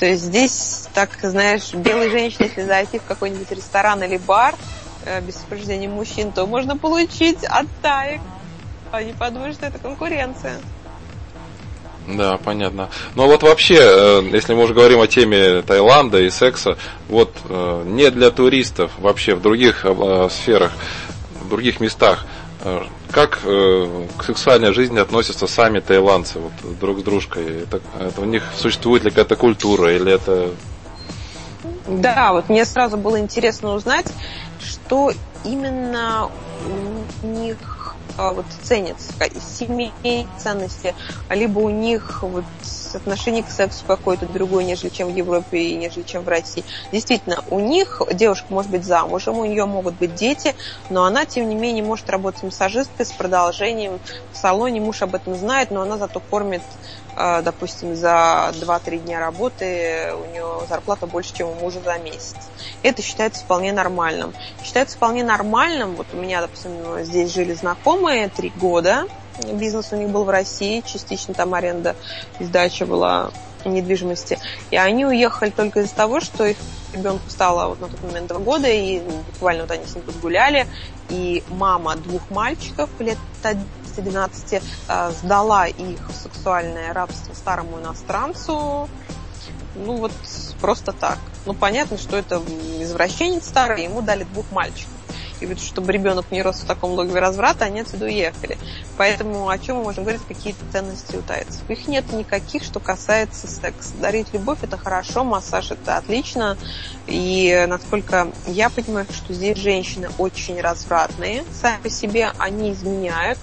То 0.00 0.06
есть 0.06 0.24
здесь, 0.24 0.88
так 0.92 1.10
знаешь, 1.22 1.72
белой 1.72 2.10
женщине, 2.10 2.48
если 2.48 2.62
зайти 2.62 2.98
в 2.98 3.04
какой-нибудь 3.04 3.50
ресторан 3.52 4.02
или 4.02 4.16
бар 4.16 4.56
э, 5.04 5.20
без 5.20 5.36
сопровождения 5.36 5.88
мужчин, 5.88 6.32
то 6.32 6.46
можно 6.46 6.76
получить 6.76 7.44
от 7.44 7.66
таек. 7.80 8.20
Они 8.90 9.12
подумают, 9.12 9.56
что 9.56 9.66
это 9.66 9.78
конкуренция. 9.78 10.58
Да, 12.06 12.36
понятно. 12.36 12.90
Ну 13.14 13.24
а 13.24 13.26
вот 13.26 13.42
вообще, 13.42 13.78
э, 13.78 14.22
если 14.32 14.54
мы 14.54 14.64
уже 14.64 14.74
говорим 14.74 15.00
о 15.00 15.06
теме 15.06 15.62
Таиланда 15.62 16.20
и 16.20 16.30
секса, 16.30 16.76
вот 17.08 17.34
э, 17.48 17.82
не 17.86 18.10
для 18.10 18.30
туристов, 18.30 18.92
вообще 18.98 19.34
в 19.34 19.40
других 19.40 19.84
э, 19.84 20.28
сферах, 20.30 20.72
в 21.42 21.48
других 21.48 21.80
местах, 21.80 22.26
как 23.10 23.40
к 23.42 24.24
сексуальной 24.24 24.72
жизни 24.72 24.98
относятся 24.98 25.46
сами 25.46 25.80
таиландцы 25.80 26.38
вот, 26.38 26.78
друг 26.80 27.00
с 27.00 27.02
дружкой? 27.02 27.64
Это, 27.64 27.82
это 28.00 28.22
у 28.22 28.24
них 28.24 28.42
существует 28.56 29.04
ли 29.04 29.10
какая-то 29.10 29.36
культура 29.36 29.94
или 29.94 30.10
это... 30.10 30.50
Да, 31.86 32.32
вот 32.32 32.48
мне 32.48 32.64
сразу 32.64 32.96
было 32.96 33.20
интересно 33.20 33.74
узнать, 33.74 34.06
что 34.60 35.12
именно 35.44 36.30
у 37.22 37.26
них 37.26 37.73
вот 38.18 38.46
ценят 38.62 38.98
семейные 39.40 40.28
ценности, 40.36 40.94
либо 41.30 41.58
у 41.60 41.70
них 41.70 42.22
вот 42.22 42.44
отношение 42.94 43.42
к 43.42 43.50
сексу 43.50 43.84
какое-то 43.86 44.26
другое, 44.26 44.64
нежели 44.64 44.88
чем 44.88 45.12
в 45.12 45.16
Европе 45.16 45.58
и 45.58 45.76
нежели 45.76 46.02
чем 46.02 46.22
в 46.22 46.28
России. 46.28 46.64
Действительно, 46.92 47.44
у 47.50 47.60
них 47.60 48.02
девушка 48.12 48.46
может 48.50 48.70
быть 48.70 48.84
замужем, 48.84 49.38
у 49.38 49.44
нее 49.44 49.64
могут 49.66 49.94
быть 49.94 50.14
дети, 50.14 50.54
но 50.90 51.04
она, 51.04 51.24
тем 51.24 51.48
не 51.48 51.54
менее, 51.54 51.84
может 51.84 52.08
работать 52.10 52.42
массажисткой 52.42 53.06
с 53.06 53.12
продолжением 53.12 54.00
в 54.32 54.36
салоне. 54.36 54.80
Муж 54.80 55.02
об 55.02 55.14
этом 55.14 55.34
знает, 55.34 55.70
но 55.70 55.82
она 55.82 55.98
зато 55.98 56.20
кормит 56.20 56.62
а, 57.16 57.42
допустим, 57.42 57.94
за 57.94 58.52
2-3 58.54 58.98
дня 58.98 59.20
работы 59.20 60.12
у 60.14 60.32
нее 60.32 60.66
зарплата 60.68 61.06
больше, 61.06 61.32
чем 61.34 61.48
у 61.48 61.54
мужа 61.54 61.80
за 61.84 61.98
месяц. 61.98 62.36
Это 62.82 63.02
считается 63.02 63.44
вполне 63.44 63.72
нормальным. 63.72 64.34
Считается 64.64 64.96
вполне 64.96 65.22
нормальным, 65.22 65.94
вот 65.94 66.06
у 66.12 66.16
меня, 66.16 66.40
допустим, 66.40 66.72
здесь 67.04 67.32
жили 67.32 67.54
знакомые 67.54 68.28
три 68.28 68.50
года, 68.50 69.06
бизнес 69.52 69.92
у 69.92 69.96
них 69.96 70.08
был 70.08 70.24
в 70.24 70.30
России, 70.30 70.82
частично 70.84 71.34
там 71.34 71.54
аренда 71.54 71.96
сдача 72.40 72.86
была 72.86 73.30
недвижимости. 73.64 74.38
И 74.70 74.76
они 74.76 75.06
уехали 75.06 75.50
только 75.50 75.80
из-за 75.80 75.94
того, 75.94 76.20
что 76.20 76.44
их 76.44 76.56
ребенку 76.92 77.28
стало 77.28 77.68
вот 77.68 77.80
на 77.80 77.88
тот 77.88 78.02
момент 78.02 78.28
два 78.28 78.38
года, 78.38 78.68
и 78.68 79.00
буквально 79.32 79.62
вот 79.62 79.70
они 79.70 79.86
с 79.86 79.94
ним 79.94 80.04
подгуляли, 80.04 80.66
и 81.08 81.42
мама 81.48 81.96
двух 81.96 82.30
мальчиков 82.30 82.88
лет 82.98 83.18
11-12 83.42 84.62
э, 84.88 85.10
сдала 85.22 85.66
их 85.66 85.98
сексуальное 86.12 86.92
рабство 86.92 87.34
старому 87.34 87.80
иностранцу, 87.80 88.88
ну 89.74 89.96
вот 89.96 90.12
просто 90.60 90.92
так. 90.92 91.18
Ну 91.46 91.54
понятно, 91.54 91.98
что 91.98 92.16
это 92.16 92.40
извращенец 92.80 93.46
старый, 93.46 93.84
ему 93.84 94.02
дали 94.02 94.24
двух 94.24 94.50
мальчиков 94.52 94.93
и 95.44 95.56
чтобы 95.56 95.92
ребенок 95.92 96.30
не 96.30 96.42
рос 96.42 96.60
в 96.60 96.66
таком 96.66 96.92
логове 96.92 97.20
разврата, 97.20 97.64
они 97.64 97.80
отсюда 97.80 98.06
уехали. 98.06 98.58
Поэтому 98.96 99.48
о 99.48 99.58
чем 99.58 99.76
мы 99.76 99.84
можем 99.84 100.04
говорить, 100.04 100.22
какие 100.26 100.54
ценности 100.72 101.16
у 101.16 101.22
тайцев? 101.22 101.60
Их 101.68 101.88
нет 101.88 102.12
никаких, 102.12 102.62
что 102.62 102.80
касается 102.80 103.46
секса. 103.46 103.92
Дарить 104.00 104.32
любовь 104.32 104.58
это 104.62 104.76
хорошо, 104.76 105.24
массаж 105.24 105.70
это 105.72 105.96
отлично. 105.96 106.56
И 107.06 107.64
насколько 107.68 108.28
я 108.46 108.70
понимаю, 108.70 109.06
что 109.12 109.32
здесь 109.32 109.58
женщины 109.58 110.08
очень 110.18 110.60
развратные 110.60 111.44
сами 111.60 111.82
по 111.82 111.90
себе, 111.90 112.30
они 112.38 112.72
изменяют. 112.72 113.38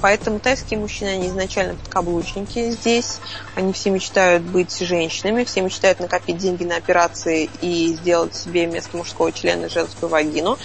Поэтому 0.00 0.40
тайские 0.40 0.78
мужчины, 0.78 1.08
они 1.08 1.28
изначально 1.28 1.74
подкаблучники 1.74 2.70
здесь. 2.70 3.18
Они 3.54 3.72
все 3.72 3.90
мечтают 3.90 4.42
быть 4.42 4.76
женщинами, 4.78 5.44
все 5.44 5.62
мечтают 5.62 6.00
накопить 6.00 6.36
деньги 6.36 6.64
на 6.64 6.76
операции 6.76 7.48
и 7.60 7.94
сделать 7.94 8.34
себе 8.34 8.66
вместо 8.66 8.96
мужского 8.96 9.32
члена 9.32 9.68
женскую 9.68 10.10
вагину. 10.10 10.58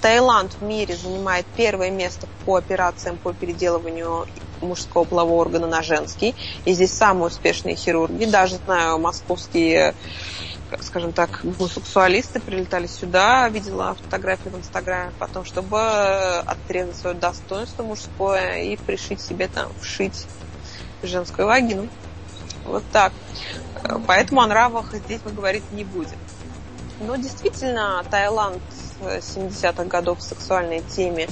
Таиланд 0.00 0.54
в 0.54 0.62
мире 0.62 0.96
занимает 0.96 1.46
первое 1.56 1.90
место 1.90 2.26
по 2.44 2.56
операциям 2.56 3.18
по 3.18 3.32
переделыванию 3.32 4.26
мужского 4.60 5.04
полового 5.04 5.40
органа 5.40 5.66
на 5.66 5.82
женский. 5.82 6.34
И 6.64 6.72
здесь 6.72 6.92
самые 6.92 7.26
успешные 7.28 7.76
хирурги. 7.76 8.24
Даже 8.24 8.56
знаю 8.56 8.98
московские 8.98 9.94
скажем 10.80 11.12
так, 11.12 11.40
гомосексуалисты 11.42 12.40
прилетали 12.40 12.86
сюда, 12.86 13.48
видела 13.48 13.94
фотографии 13.94 14.48
в 14.50 14.58
Инстаграме, 14.58 15.12
потом, 15.18 15.44
чтобы 15.44 15.80
отрезать 15.80 16.96
свое 16.96 17.16
достоинство 17.16 17.82
мужское 17.82 18.62
и 18.62 18.76
пришить 18.76 19.20
себе 19.20 19.48
там, 19.48 19.70
вшить 19.80 20.26
женскую 21.02 21.46
вагину. 21.46 21.88
Вот 22.64 22.82
так. 22.92 23.12
Поэтому 24.06 24.42
о 24.42 24.46
нравах 24.46 24.92
здесь 24.92 25.20
мы 25.24 25.32
говорить 25.32 25.64
не 25.72 25.84
будем. 25.84 26.18
Но 27.00 27.16
действительно, 27.16 28.04
Таиланд 28.10 28.60
70-х 29.00 29.84
годов 29.84 30.20
в 30.20 30.22
сексуальной 30.22 30.80
теме 30.80 31.28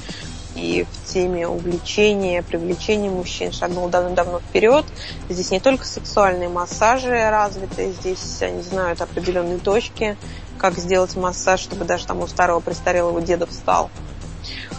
и 0.55 0.87
в 0.91 1.13
теме 1.13 1.47
увлечения, 1.47 2.43
привлечения 2.43 3.11
мужчин 3.11 3.53
шагнул 3.53 3.89
давно-давно 3.89 4.41
вперед. 4.41 4.85
Здесь 5.29 5.51
не 5.51 5.61
только 5.61 5.85
сексуальные 5.85 6.49
массажи 6.49 7.11
развиты, 7.11 7.93
здесь 7.93 8.43
они 8.43 8.63
знают 8.63 9.01
определенные 9.01 9.59
точки, 9.59 10.17
как 10.59 10.79
сделать 10.79 11.15
массаж, 11.17 11.61
чтобы 11.61 11.85
даже 11.85 12.07
там 12.07 12.21
у 12.21 12.27
старого 12.27 12.61
престарелого 12.61 13.21
деда 13.21 13.47
встал. 13.47 13.91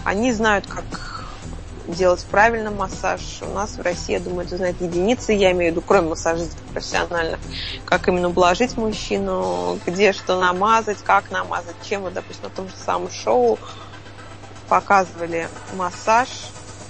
Они 0.04 0.34
знают, 0.34 0.66
как 0.68 0.84
делать 1.88 2.26
правильно 2.30 2.72
массаж. 2.72 3.22
У 3.42 3.54
нас 3.54 3.78
в 3.78 3.82
России, 3.82 4.14
я 4.14 4.20
думаю, 4.20 4.46
это 4.46 4.58
знают 4.58 4.82
единицы, 4.82 5.34
я 5.34 5.52
имею 5.52 5.72
в 5.72 5.76
виду, 5.76 5.84
кроме 5.86 6.10
массажистов 6.10 6.60
профессиональных, 6.74 7.40
как 7.86 8.08
именно 8.08 8.30
ублажить 8.30 8.78
мужчину, 8.78 9.80
где 9.86 10.12
что 10.14 10.40
намазать, 10.40 11.02
как 11.04 11.32
намазать, 11.32 11.76
чем, 11.84 12.02
вот, 12.02 12.14
допустим, 12.14 12.46
на 12.46 12.50
том 12.50 12.68
же 12.68 12.76
самом 12.76 13.10
шоу 13.10 13.58
показывали 14.68 15.48
массаж, 15.76 16.28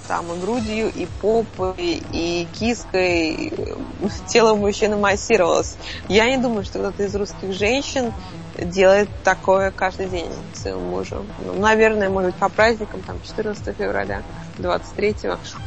там 0.08 0.32
и 0.32 0.40
грудью, 0.40 0.90
и 0.92 1.06
попой, 1.20 2.02
и 2.12 2.48
киской, 2.58 3.30
и 3.30 3.52
тело 4.26 4.54
мужчины 4.54 4.96
массировалось. 4.96 5.76
Я 6.08 6.26
не 6.26 6.38
думаю, 6.38 6.64
что 6.64 6.78
кто-то 6.78 7.04
из 7.04 7.14
русских 7.14 7.52
женщин 7.52 8.12
делает 8.56 9.08
такое 9.22 9.70
каждый 9.70 10.08
день 10.08 10.30
своему 10.54 10.80
мужу. 10.80 11.24
Ну, 11.44 11.54
наверное, 11.60 12.08
может 12.08 12.32
быть, 12.32 12.40
по 12.40 12.48
праздникам, 12.48 13.02
там, 13.02 13.20
14 13.24 13.76
февраля, 13.76 14.22
23 14.56 15.14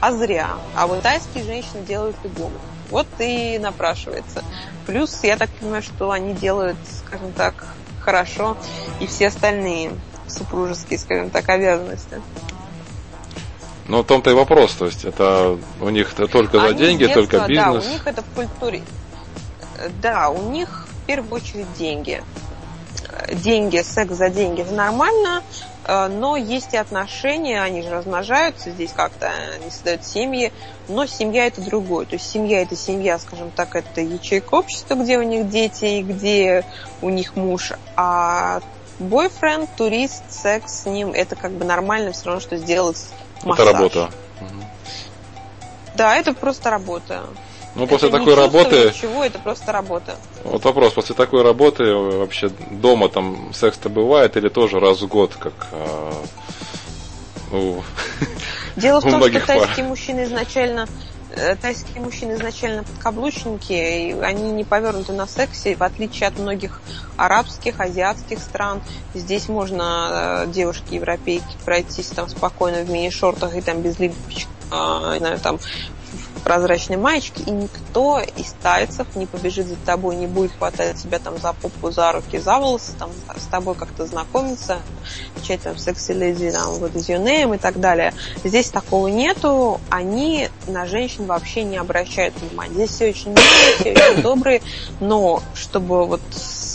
а 0.01 0.11
зря. 0.11 0.49
А 0.75 0.87
вот 0.87 1.01
тайские 1.01 1.43
женщины 1.43 1.85
делают 1.87 2.17
любому. 2.23 2.57
Вот 2.89 3.07
и 3.19 3.57
напрашивается. 3.59 4.43
Плюс, 4.85 5.23
я 5.23 5.37
так 5.37 5.49
понимаю, 5.51 5.83
что 5.83 6.11
они 6.11 6.33
делают, 6.33 6.77
скажем 7.05 7.31
так, 7.31 7.67
хорошо, 8.01 8.57
и 8.99 9.07
все 9.07 9.27
остальные 9.27 9.91
супружеские, 10.27 10.99
скажем 10.99 11.29
так, 11.29 11.47
обязанности. 11.47 12.21
Ну, 13.91 14.03
в 14.03 14.05
том-то 14.05 14.29
и 14.29 14.33
вопрос, 14.33 14.71
то 14.71 14.85
есть 14.85 15.03
это 15.03 15.57
у 15.81 15.89
них 15.89 16.13
-то 16.13 16.25
только 16.25 16.63
Они 16.63 16.69
за 16.69 16.73
деньги, 16.75 16.99
детства, 16.99 17.23
только 17.23 17.45
бизнес. 17.45 17.83
Да, 17.83 17.89
у 17.89 17.93
них 17.93 18.07
это 18.07 18.21
в 18.21 18.35
культуре. 18.35 18.81
Да, 20.01 20.29
у 20.29 20.49
них 20.49 20.87
в 20.89 21.05
первую 21.07 21.33
очередь 21.33 21.73
деньги. 21.77 22.23
Деньги, 23.33 23.81
секс 23.81 24.13
за 24.13 24.29
деньги, 24.29 24.61
это 24.61 24.73
нормально, 24.73 25.43
э, 25.83 26.07
но 26.07 26.37
есть 26.37 26.73
и 26.73 26.77
отношения, 26.77 27.61
они 27.61 27.81
же 27.81 27.89
размножаются 27.89 28.71
здесь 28.71 28.93
как-то, 28.95 29.29
они 29.55 29.69
создают 29.69 30.05
семьи, 30.05 30.53
но 30.87 31.05
семья 31.05 31.47
это 31.47 31.59
другое. 31.59 32.05
То 32.05 32.13
есть 32.13 32.31
семья 32.31 32.61
это 32.61 32.77
семья, 32.77 33.19
скажем 33.19 33.51
так, 33.51 33.75
это 33.75 33.99
ячейка 33.99 34.55
общества, 34.55 34.95
где 34.95 35.17
у 35.17 35.23
них 35.23 35.49
дети 35.49 35.83
и 35.83 36.01
где 36.01 36.63
у 37.01 37.09
них 37.09 37.35
муж, 37.35 37.73
а 37.97 38.61
бойфренд, 38.99 39.69
турист, 39.75 40.23
секс 40.29 40.83
с 40.83 40.85
ним, 40.85 41.11
это 41.11 41.35
как 41.35 41.51
бы 41.51 41.65
нормально, 41.65 42.13
все 42.13 42.27
равно, 42.27 42.39
что 42.39 42.55
сделать 42.55 43.03
массаж. 43.45 43.67
Это 43.67 43.77
работа. 43.77 44.09
Да, 45.95 46.15
это 46.15 46.33
просто 46.33 46.69
работа. 46.69 47.23
Ну, 47.75 47.87
после 47.87 48.09
это 48.09 48.17
такой 48.17 48.35
работы... 48.35 48.91
Ничего, 48.93 49.23
это 49.23 49.39
просто 49.39 49.71
работа. 49.71 50.15
Вот 50.43 50.63
вопрос, 50.65 50.93
после 50.93 51.15
такой 51.15 51.41
работы 51.41 51.93
вообще 51.93 52.49
дома 52.49 53.07
там 53.07 53.53
секс-то 53.53 53.87
бывает 53.87 54.35
или 54.35 54.49
тоже 54.49 54.79
раз 54.79 55.01
в 55.01 55.07
год, 55.07 55.35
как 55.35 55.53
а, 55.71 56.13
у, 57.51 57.81
Дело 58.75 58.99
в 58.99 59.03
том, 59.03 59.21
что 59.23 59.45
тайские 59.45 59.85
мужчины 59.85 60.23
изначально 60.23 60.87
Э, 60.87 61.10
тайские 61.61 62.01
мужчины 62.01 62.33
изначально 62.33 62.83
подкаблучники, 62.83 63.73
и 63.73 64.11
они 64.21 64.51
не 64.51 64.63
повернуты 64.63 65.13
на 65.13 65.27
сексе, 65.27 65.75
в 65.75 65.83
отличие 65.83 66.27
от 66.27 66.37
многих 66.37 66.81
арабских, 67.17 67.79
азиатских 67.79 68.39
стран. 68.39 68.81
Здесь 69.13 69.47
можно 69.47 70.45
э, 70.45 70.51
девушки 70.51 70.95
европейки 70.95 71.57
пройтись 71.65 72.07
там 72.07 72.27
спокойно 72.29 72.83
в 72.83 72.89
мини-шортах 72.89 73.55
и 73.55 73.61
там 73.61 73.81
без 73.81 73.99
липочек, 73.99 74.47
э, 74.71 75.13
не 75.13 75.19
знаю, 75.19 75.39
там 75.39 75.59
прозрачной 76.43 76.97
маечке, 76.97 77.43
и 77.43 77.51
никто 77.51 78.19
из 78.19 78.53
тайцев 78.61 79.07
не 79.15 79.25
побежит 79.25 79.67
за 79.67 79.75
тобой, 79.77 80.15
не 80.15 80.27
будет 80.27 80.51
хватать 80.57 80.97
тебя 80.97 81.19
там 81.19 81.37
за 81.39 81.53
попу, 81.53 81.91
за 81.91 82.11
руки, 82.11 82.37
за 82.37 82.57
волосы, 82.57 82.93
там, 82.97 83.11
с 83.37 83.45
тобой 83.47 83.75
как-то 83.75 84.05
знакомиться, 84.05 84.79
чать 85.43 85.61
там 85.61 85.77
секси 85.77 86.11
леди, 86.11 86.51
там, 86.51 86.73
вот 86.75 86.95
is 86.95 87.07
your 87.07 87.55
и 87.55 87.57
так 87.57 87.79
далее. 87.79 88.13
Здесь 88.43 88.69
такого 88.69 89.07
нету, 89.07 89.79
они 89.89 90.49
на 90.67 90.85
женщин 90.85 91.25
вообще 91.25 91.63
не 91.63 91.77
обращают 91.77 92.33
внимания. 92.39 92.73
Здесь 92.73 92.91
все 92.91 93.09
очень 93.09 93.31
милые, 93.31 93.75
все 93.79 93.91
очень 93.91 94.21
добрые, 94.21 94.61
но 94.99 95.41
чтобы 95.53 96.05
вот 96.05 96.21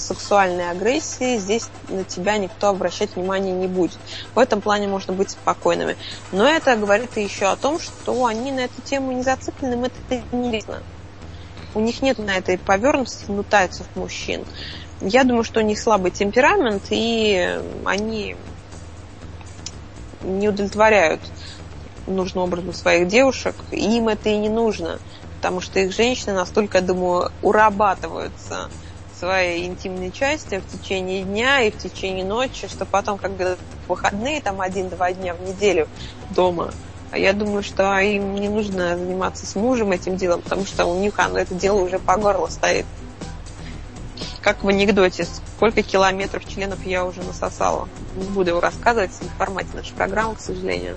сексуальной 0.06 0.70
агрессии, 0.70 1.38
здесь 1.38 1.68
на 1.88 2.04
тебя 2.04 2.38
никто 2.38 2.68
обращать 2.68 3.16
внимания 3.16 3.52
не 3.52 3.66
будет. 3.66 3.98
В 4.34 4.38
этом 4.38 4.60
плане 4.60 4.88
можно 4.88 5.12
быть 5.12 5.30
спокойными. 5.30 5.96
Но 6.32 6.46
это 6.46 6.76
говорит 6.76 7.16
еще 7.16 7.46
о 7.46 7.56
том, 7.56 7.78
что 7.80 8.24
они 8.26 8.52
на 8.52 8.60
эту 8.60 8.80
тему 8.82 9.12
не 9.12 9.22
зациклены, 9.22 9.74
им 9.74 9.84
это 9.84 10.22
не 10.32 10.50
видно. 10.50 10.82
У 11.74 11.80
них 11.80 12.00
нет 12.00 12.18
на 12.18 12.36
этой 12.36 12.56
повернутости 12.56 13.26
ну, 13.28 13.42
тайцев 13.42 13.86
мужчин. 13.96 14.44
Я 15.00 15.24
думаю, 15.24 15.44
что 15.44 15.60
у 15.60 15.62
них 15.62 15.78
слабый 15.78 16.10
темперамент, 16.10 16.84
и 16.90 17.60
они 17.84 18.36
не 20.22 20.48
удовлетворяют 20.48 21.20
нужным 22.06 22.44
образом 22.44 22.72
своих 22.72 23.08
девушек, 23.08 23.54
им 23.72 24.08
это 24.08 24.28
и 24.28 24.36
не 24.36 24.48
нужно, 24.48 24.98
потому 25.36 25.60
что 25.60 25.80
их 25.80 25.92
женщины 25.92 26.32
настолько, 26.32 26.78
я 26.78 26.84
думаю, 26.84 27.30
урабатываются 27.42 28.70
свои 29.18 29.66
интимные 29.66 30.10
части 30.10 30.60
в 30.60 30.78
течение 30.78 31.22
дня 31.22 31.62
и 31.62 31.70
в 31.70 31.78
течение 31.78 32.24
ночи, 32.24 32.68
что 32.68 32.84
потом, 32.84 33.18
когда 33.18 33.56
выходные, 33.88 34.40
там 34.40 34.60
один-два 34.60 35.12
дня 35.12 35.34
в 35.34 35.40
неделю 35.42 35.88
дома, 36.30 36.72
я 37.14 37.32
думаю, 37.32 37.62
что 37.62 37.98
им 37.98 38.34
не 38.34 38.48
нужно 38.48 38.96
заниматься 38.96 39.46
с 39.46 39.54
мужем 39.54 39.92
этим 39.92 40.16
делом, 40.16 40.42
потому 40.42 40.66
что 40.66 40.86
у 40.86 40.98
них 40.98 41.18
оно, 41.18 41.38
это 41.38 41.54
дело 41.54 41.80
уже 41.80 41.98
по 41.98 42.16
горло 42.16 42.48
стоит. 42.48 42.84
Как 44.42 44.62
в 44.62 44.68
анекдоте, 44.68 45.26
сколько 45.56 45.82
километров 45.82 46.46
членов 46.46 46.84
я 46.84 47.04
уже 47.04 47.22
насосала. 47.22 47.88
Не 48.16 48.28
буду 48.28 48.50
его 48.50 48.60
рассказывать 48.60 49.10
в 49.10 49.38
формате 49.38 49.70
нашей 49.74 49.94
программы, 49.94 50.36
к 50.36 50.40
сожалению. 50.40 50.96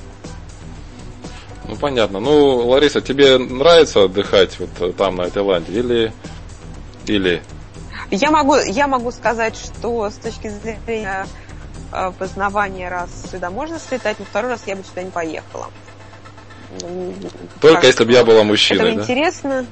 Ну, 1.67 1.75
понятно. 1.75 2.19
Ну, 2.19 2.67
Лариса, 2.67 3.01
тебе 3.01 3.37
нравится 3.37 4.03
отдыхать 4.03 4.59
вот 4.59 4.95
там, 4.95 5.15
на 5.15 5.29
Таиланде, 5.29 5.71
или... 5.71 6.13
Или 7.07 7.41
я 8.11 8.31
могу, 8.31 8.55
я 8.55 8.87
могу 8.87 9.11
сказать, 9.11 9.55
что 9.55 10.09
с 10.09 10.15
точки 10.15 10.49
зрения 10.49 11.27
э, 11.91 12.11
познавания 12.17 12.89
раз 12.89 13.09
сюда 13.31 13.49
можно 13.49 13.79
слетать, 13.79 14.19
но 14.19 14.25
второй 14.25 14.51
раз 14.51 14.61
я 14.65 14.75
бы 14.75 14.83
сюда 14.83 15.03
не 15.03 15.11
поехала. 15.11 15.67
Только 17.61 17.87
если 17.87 18.03
бы 18.03 18.11
я 18.11 18.23
была 18.23 18.43
мужчиной, 18.43 18.89
Это 18.89 18.95
да? 18.95 19.01
интересно. 19.01 19.65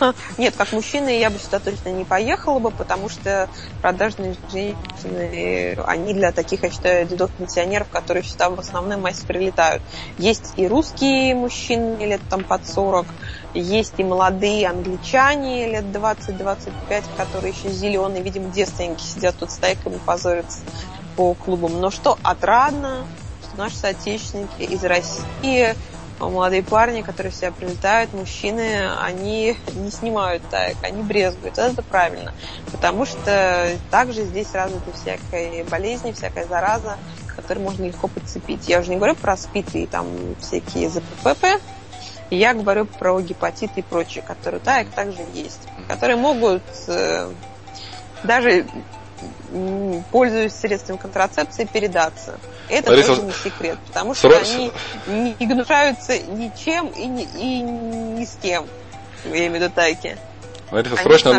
Нет, 0.38 0.54
как 0.56 0.72
мужчина 0.72 1.08
я 1.08 1.30
бы 1.30 1.38
сюда 1.38 1.58
точно 1.58 1.90
не 1.90 2.04
поехала 2.04 2.58
бы, 2.58 2.70
потому 2.70 3.08
что 3.08 3.48
продажные 3.80 4.36
женщины, 4.50 5.76
они 5.86 6.14
для 6.14 6.32
таких, 6.32 6.62
я 6.62 6.70
считаю, 6.70 7.06
дедов 7.06 7.30
пенсионеров, 7.32 7.88
которые 7.88 8.22
сюда 8.22 8.50
в 8.50 8.60
основной 8.60 8.96
массе 8.96 9.26
прилетают. 9.26 9.82
Есть 10.18 10.52
и 10.56 10.66
русские 10.66 11.34
мужчины 11.34 11.96
лет 12.04 12.20
там 12.28 12.44
под 12.44 12.66
40, 12.66 13.06
есть 13.54 13.94
и 13.98 14.04
молодые 14.04 14.68
англичане 14.68 15.68
лет 15.68 15.84
20-25, 15.84 17.04
которые 17.16 17.52
еще 17.52 17.70
зеленые, 17.70 18.22
видимо, 18.22 18.50
девственники 18.50 19.02
сидят 19.02 19.36
тут 19.36 19.50
стайками 19.50 19.98
позорятся 20.04 20.60
по 21.16 21.34
клубам. 21.34 21.80
Но 21.80 21.90
что 21.90 22.18
отрадно, 22.22 23.04
что 23.42 23.58
наши 23.58 23.76
соотечественники 23.76 24.62
из 24.62 24.82
России 24.84 25.74
молодые 26.18 26.62
парни, 26.62 27.02
которые 27.02 27.32
себя 27.32 27.50
прилетают, 27.50 28.12
мужчины, 28.12 28.90
они 29.00 29.56
не 29.74 29.90
снимают 29.90 30.42
так, 30.50 30.76
они 30.82 31.02
брезгуют. 31.02 31.58
Это 31.58 31.82
правильно. 31.82 32.32
Потому 32.70 33.04
что 33.04 33.70
также 33.90 34.24
здесь 34.24 34.52
развиты 34.52 34.92
всякие 34.92 35.64
болезни, 35.64 36.12
всякая 36.12 36.46
зараза, 36.46 36.96
которые 37.26 37.64
можно 37.64 37.84
легко 37.84 38.08
подцепить. 38.08 38.68
Я 38.68 38.80
уже 38.80 38.90
не 38.90 38.96
говорю 38.96 39.16
про 39.16 39.36
СПИД 39.36 39.74
и 39.74 39.86
там 39.86 40.06
всякие 40.40 40.90
Я 42.36 42.54
говорю 42.54 42.86
про 42.86 43.20
гепатит 43.20 43.72
и 43.76 43.82
прочее, 43.82 44.24
которые, 44.26 44.60
да, 44.64 44.80
их 44.80 44.90
также 44.92 45.18
есть, 45.34 45.60
которые 45.86 46.16
могут 46.16 46.62
э, 46.88 47.30
даже 48.24 48.64
пользуюсь 50.10 50.54
средствами 50.54 50.96
контрацепции, 50.96 51.68
передаться. 51.70 52.38
Это 52.70 52.90
Лариса, 52.90 53.08
тоже 53.08 53.22
не 53.22 53.32
секрет, 53.32 53.78
потому 53.86 54.14
что 54.14 54.30
срочно... 54.30 54.70
они 55.06 55.36
не 55.38 55.46
гнушаются 55.46 56.18
ничем 56.18 56.86
и 56.88 57.04
ни, 57.04 57.22
и 57.22 57.60
ни 57.60 58.24
с 58.24 58.38
кем. 58.40 58.66
Я 59.26 59.48
имею 59.48 59.52
в 59.52 59.54
виду 59.56 59.70
тайки. 59.70 60.16
Лариса, 60.70 60.96
срочно, 60.96 61.38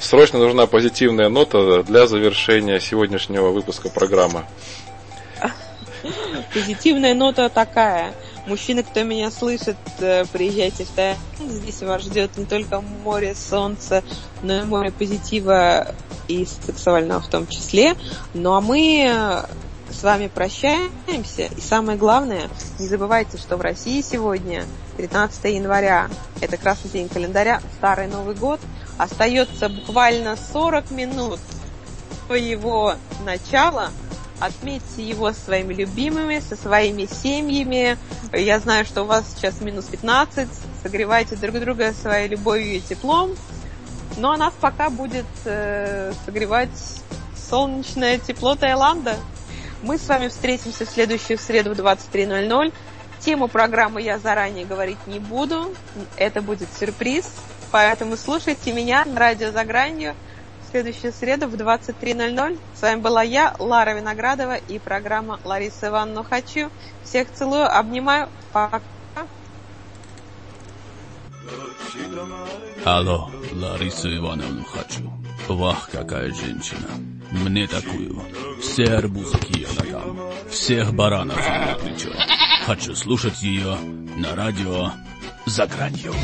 срочно 0.00 0.38
нужна 0.38 0.66
позитивная 0.66 1.28
нота 1.28 1.82
для 1.82 2.06
завершения 2.06 2.80
сегодняшнего 2.80 3.50
выпуска 3.50 3.90
программы. 3.90 4.46
Позитивная 6.54 7.12
нота 7.12 7.50
такая. 7.50 8.14
Мужчины, 8.46 8.84
кто 8.84 9.02
меня 9.02 9.32
слышит, 9.32 9.76
э, 9.98 10.24
приезжайте 10.26 10.84
в 10.84 10.90
Таиланд. 10.90 11.18
Здесь 11.40 11.82
вас 11.82 12.02
ждет 12.02 12.36
не 12.36 12.44
только 12.44 12.80
море 12.80 13.34
солнца, 13.34 14.04
но 14.42 14.60
и 14.60 14.62
море 14.62 14.92
позитива 14.92 15.94
и 16.28 16.46
сексуального 16.46 17.20
в 17.20 17.26
том 17.26 17.48
числе. 17.48 17.96
Ну 18.34 18.52
а 18.52 18.60
мы 18.60 19.04
э, 19.08 19.42
с 19.90 20.00
вами 20.04 20.28
прощаемся. 20.28 21.46
И 21.56 21.60
самое 21.60 21.98
главное, 21.98 22.48
не 22.78 22.86
забывайте, 22.86 23.36
что 23.36 23.56
в 23.56 23.62
России 23.62 24.00
сегодня 24.00 24.64
13 24.96 25.52
января. 25.52 26.08
Это 26.40 26.56
красный 26.56 26.92
день 26.92 27.08
календаря, 27.08 27.60
старый 27.78 28.06
Новый 28.06 28.36
год. 28.36 28.60
Остается 28.96 29.68
буквально 29.68 30.36
40 30.52 30.92
минут 30.92 31.40
по 32.28 32.34
его 32.34 32.94
начала– 33.24 33.90
Отметьте 34.38 35.02
его 35.02 35.32
со 35.32 35.40
своими 35.40 35.72
любимыми, 35.72 36.40
со 36.40 36.56
своими 36.56 37.06
семьями. 37.06 37.96
Я 38.32 38.58
знаю, 38.58 38.84
что 38.84 39.02
у 39.02 39.06
вас 39.06 39.24
сейчас 39.34 39.60
минус 39.60 39.86
15. 39.86 40.48
Согревайте 40.82 41.36
друг 41.36 41.58
друга 41.58 41.94
своей 41.94 42.28
любовью 42.28 42.76
и 42.76 42.80
теплом. 42.80 43.34
Ну 44.18 44.30
а 44.30 44.36
нас 44.36 44.52
пока 44.60 44.90
будет 44.90 45.26
э, 45.44 46.12
согревать 46.24 46.68
солнечное 47.48 48.18
тепло 48.18 48.54
Таиланда. 48.56 49.16
Мы 49.82 49.98
с 49.98 50.06
вами 50.06 50.28
встретимся 50.28 50.84
в 50.84 50.90
следующую 50.90 51.38
среду 51.38 51.74
в 51.74 51.78
23.00. 51.78 52.72
Тему 53.20 53.48
программы 53.48 54.02
я 54.02 54.18
заранее 54.18 54.66
говорить 54.66 54.98
не 55.06 55.18
буду. 55.18 55.74
Это 56.16 56.42
будет 56.42 56.68
сюрприз. 56.78 57.26
Поэтому 57.70 58.16
слушайте 58.16 58.72
меня 58.72 59.04
на 59.04 59.18
радио 59.18 59.50
«За 59.50 59.64
гранью» 59.64 60.14
следующую 60.76 61.12
среду 61.14 61.48
в 61.48 61.54
23.00. 61.54 62.58
С 62.74 62.82
вами 62.82 63.00
была 63.00 63.22
я, 63.22 63.56
Лара 63.58 63.94
Виноградова 63.94 64.56
и 64.56 64.78
программа 64.78 65.40
Лариса 65.42 65.88
Ивановна 65.88 66.22
Хочу. 66.22 66.70
Всех 67.02 67.32
целую, 67.32 67.64
обнимаю. 67.64 68.28
Пока. 68.52 68.82
Алло, 72.84 73.30
Лариса 73.52 74.14
Ивановна 74.14 74.64
хочу. 74.64 75.10
Вах, 75.48 75.88
какая 75.90 76.30
женщина. 76.34 76.88
Мне 77.30 77.66
такую. 77.66 78.22
Все 78.60 78.84
арбузы 78.84 79.38
ее 79.48 79.68
ногам. 79.78 80.20
Всех 80.50 80.92
баранов 80.92 81.38
на 81.38 81.74
плечо. 81.76 82.10
Хочу 82.66 82.94
слушать 82.94 83.42
ее 83.42 83.78
на 84.16 84.36
радио 84.36 84.90
«За 85.46 85.66
гранью». 85.66 86.12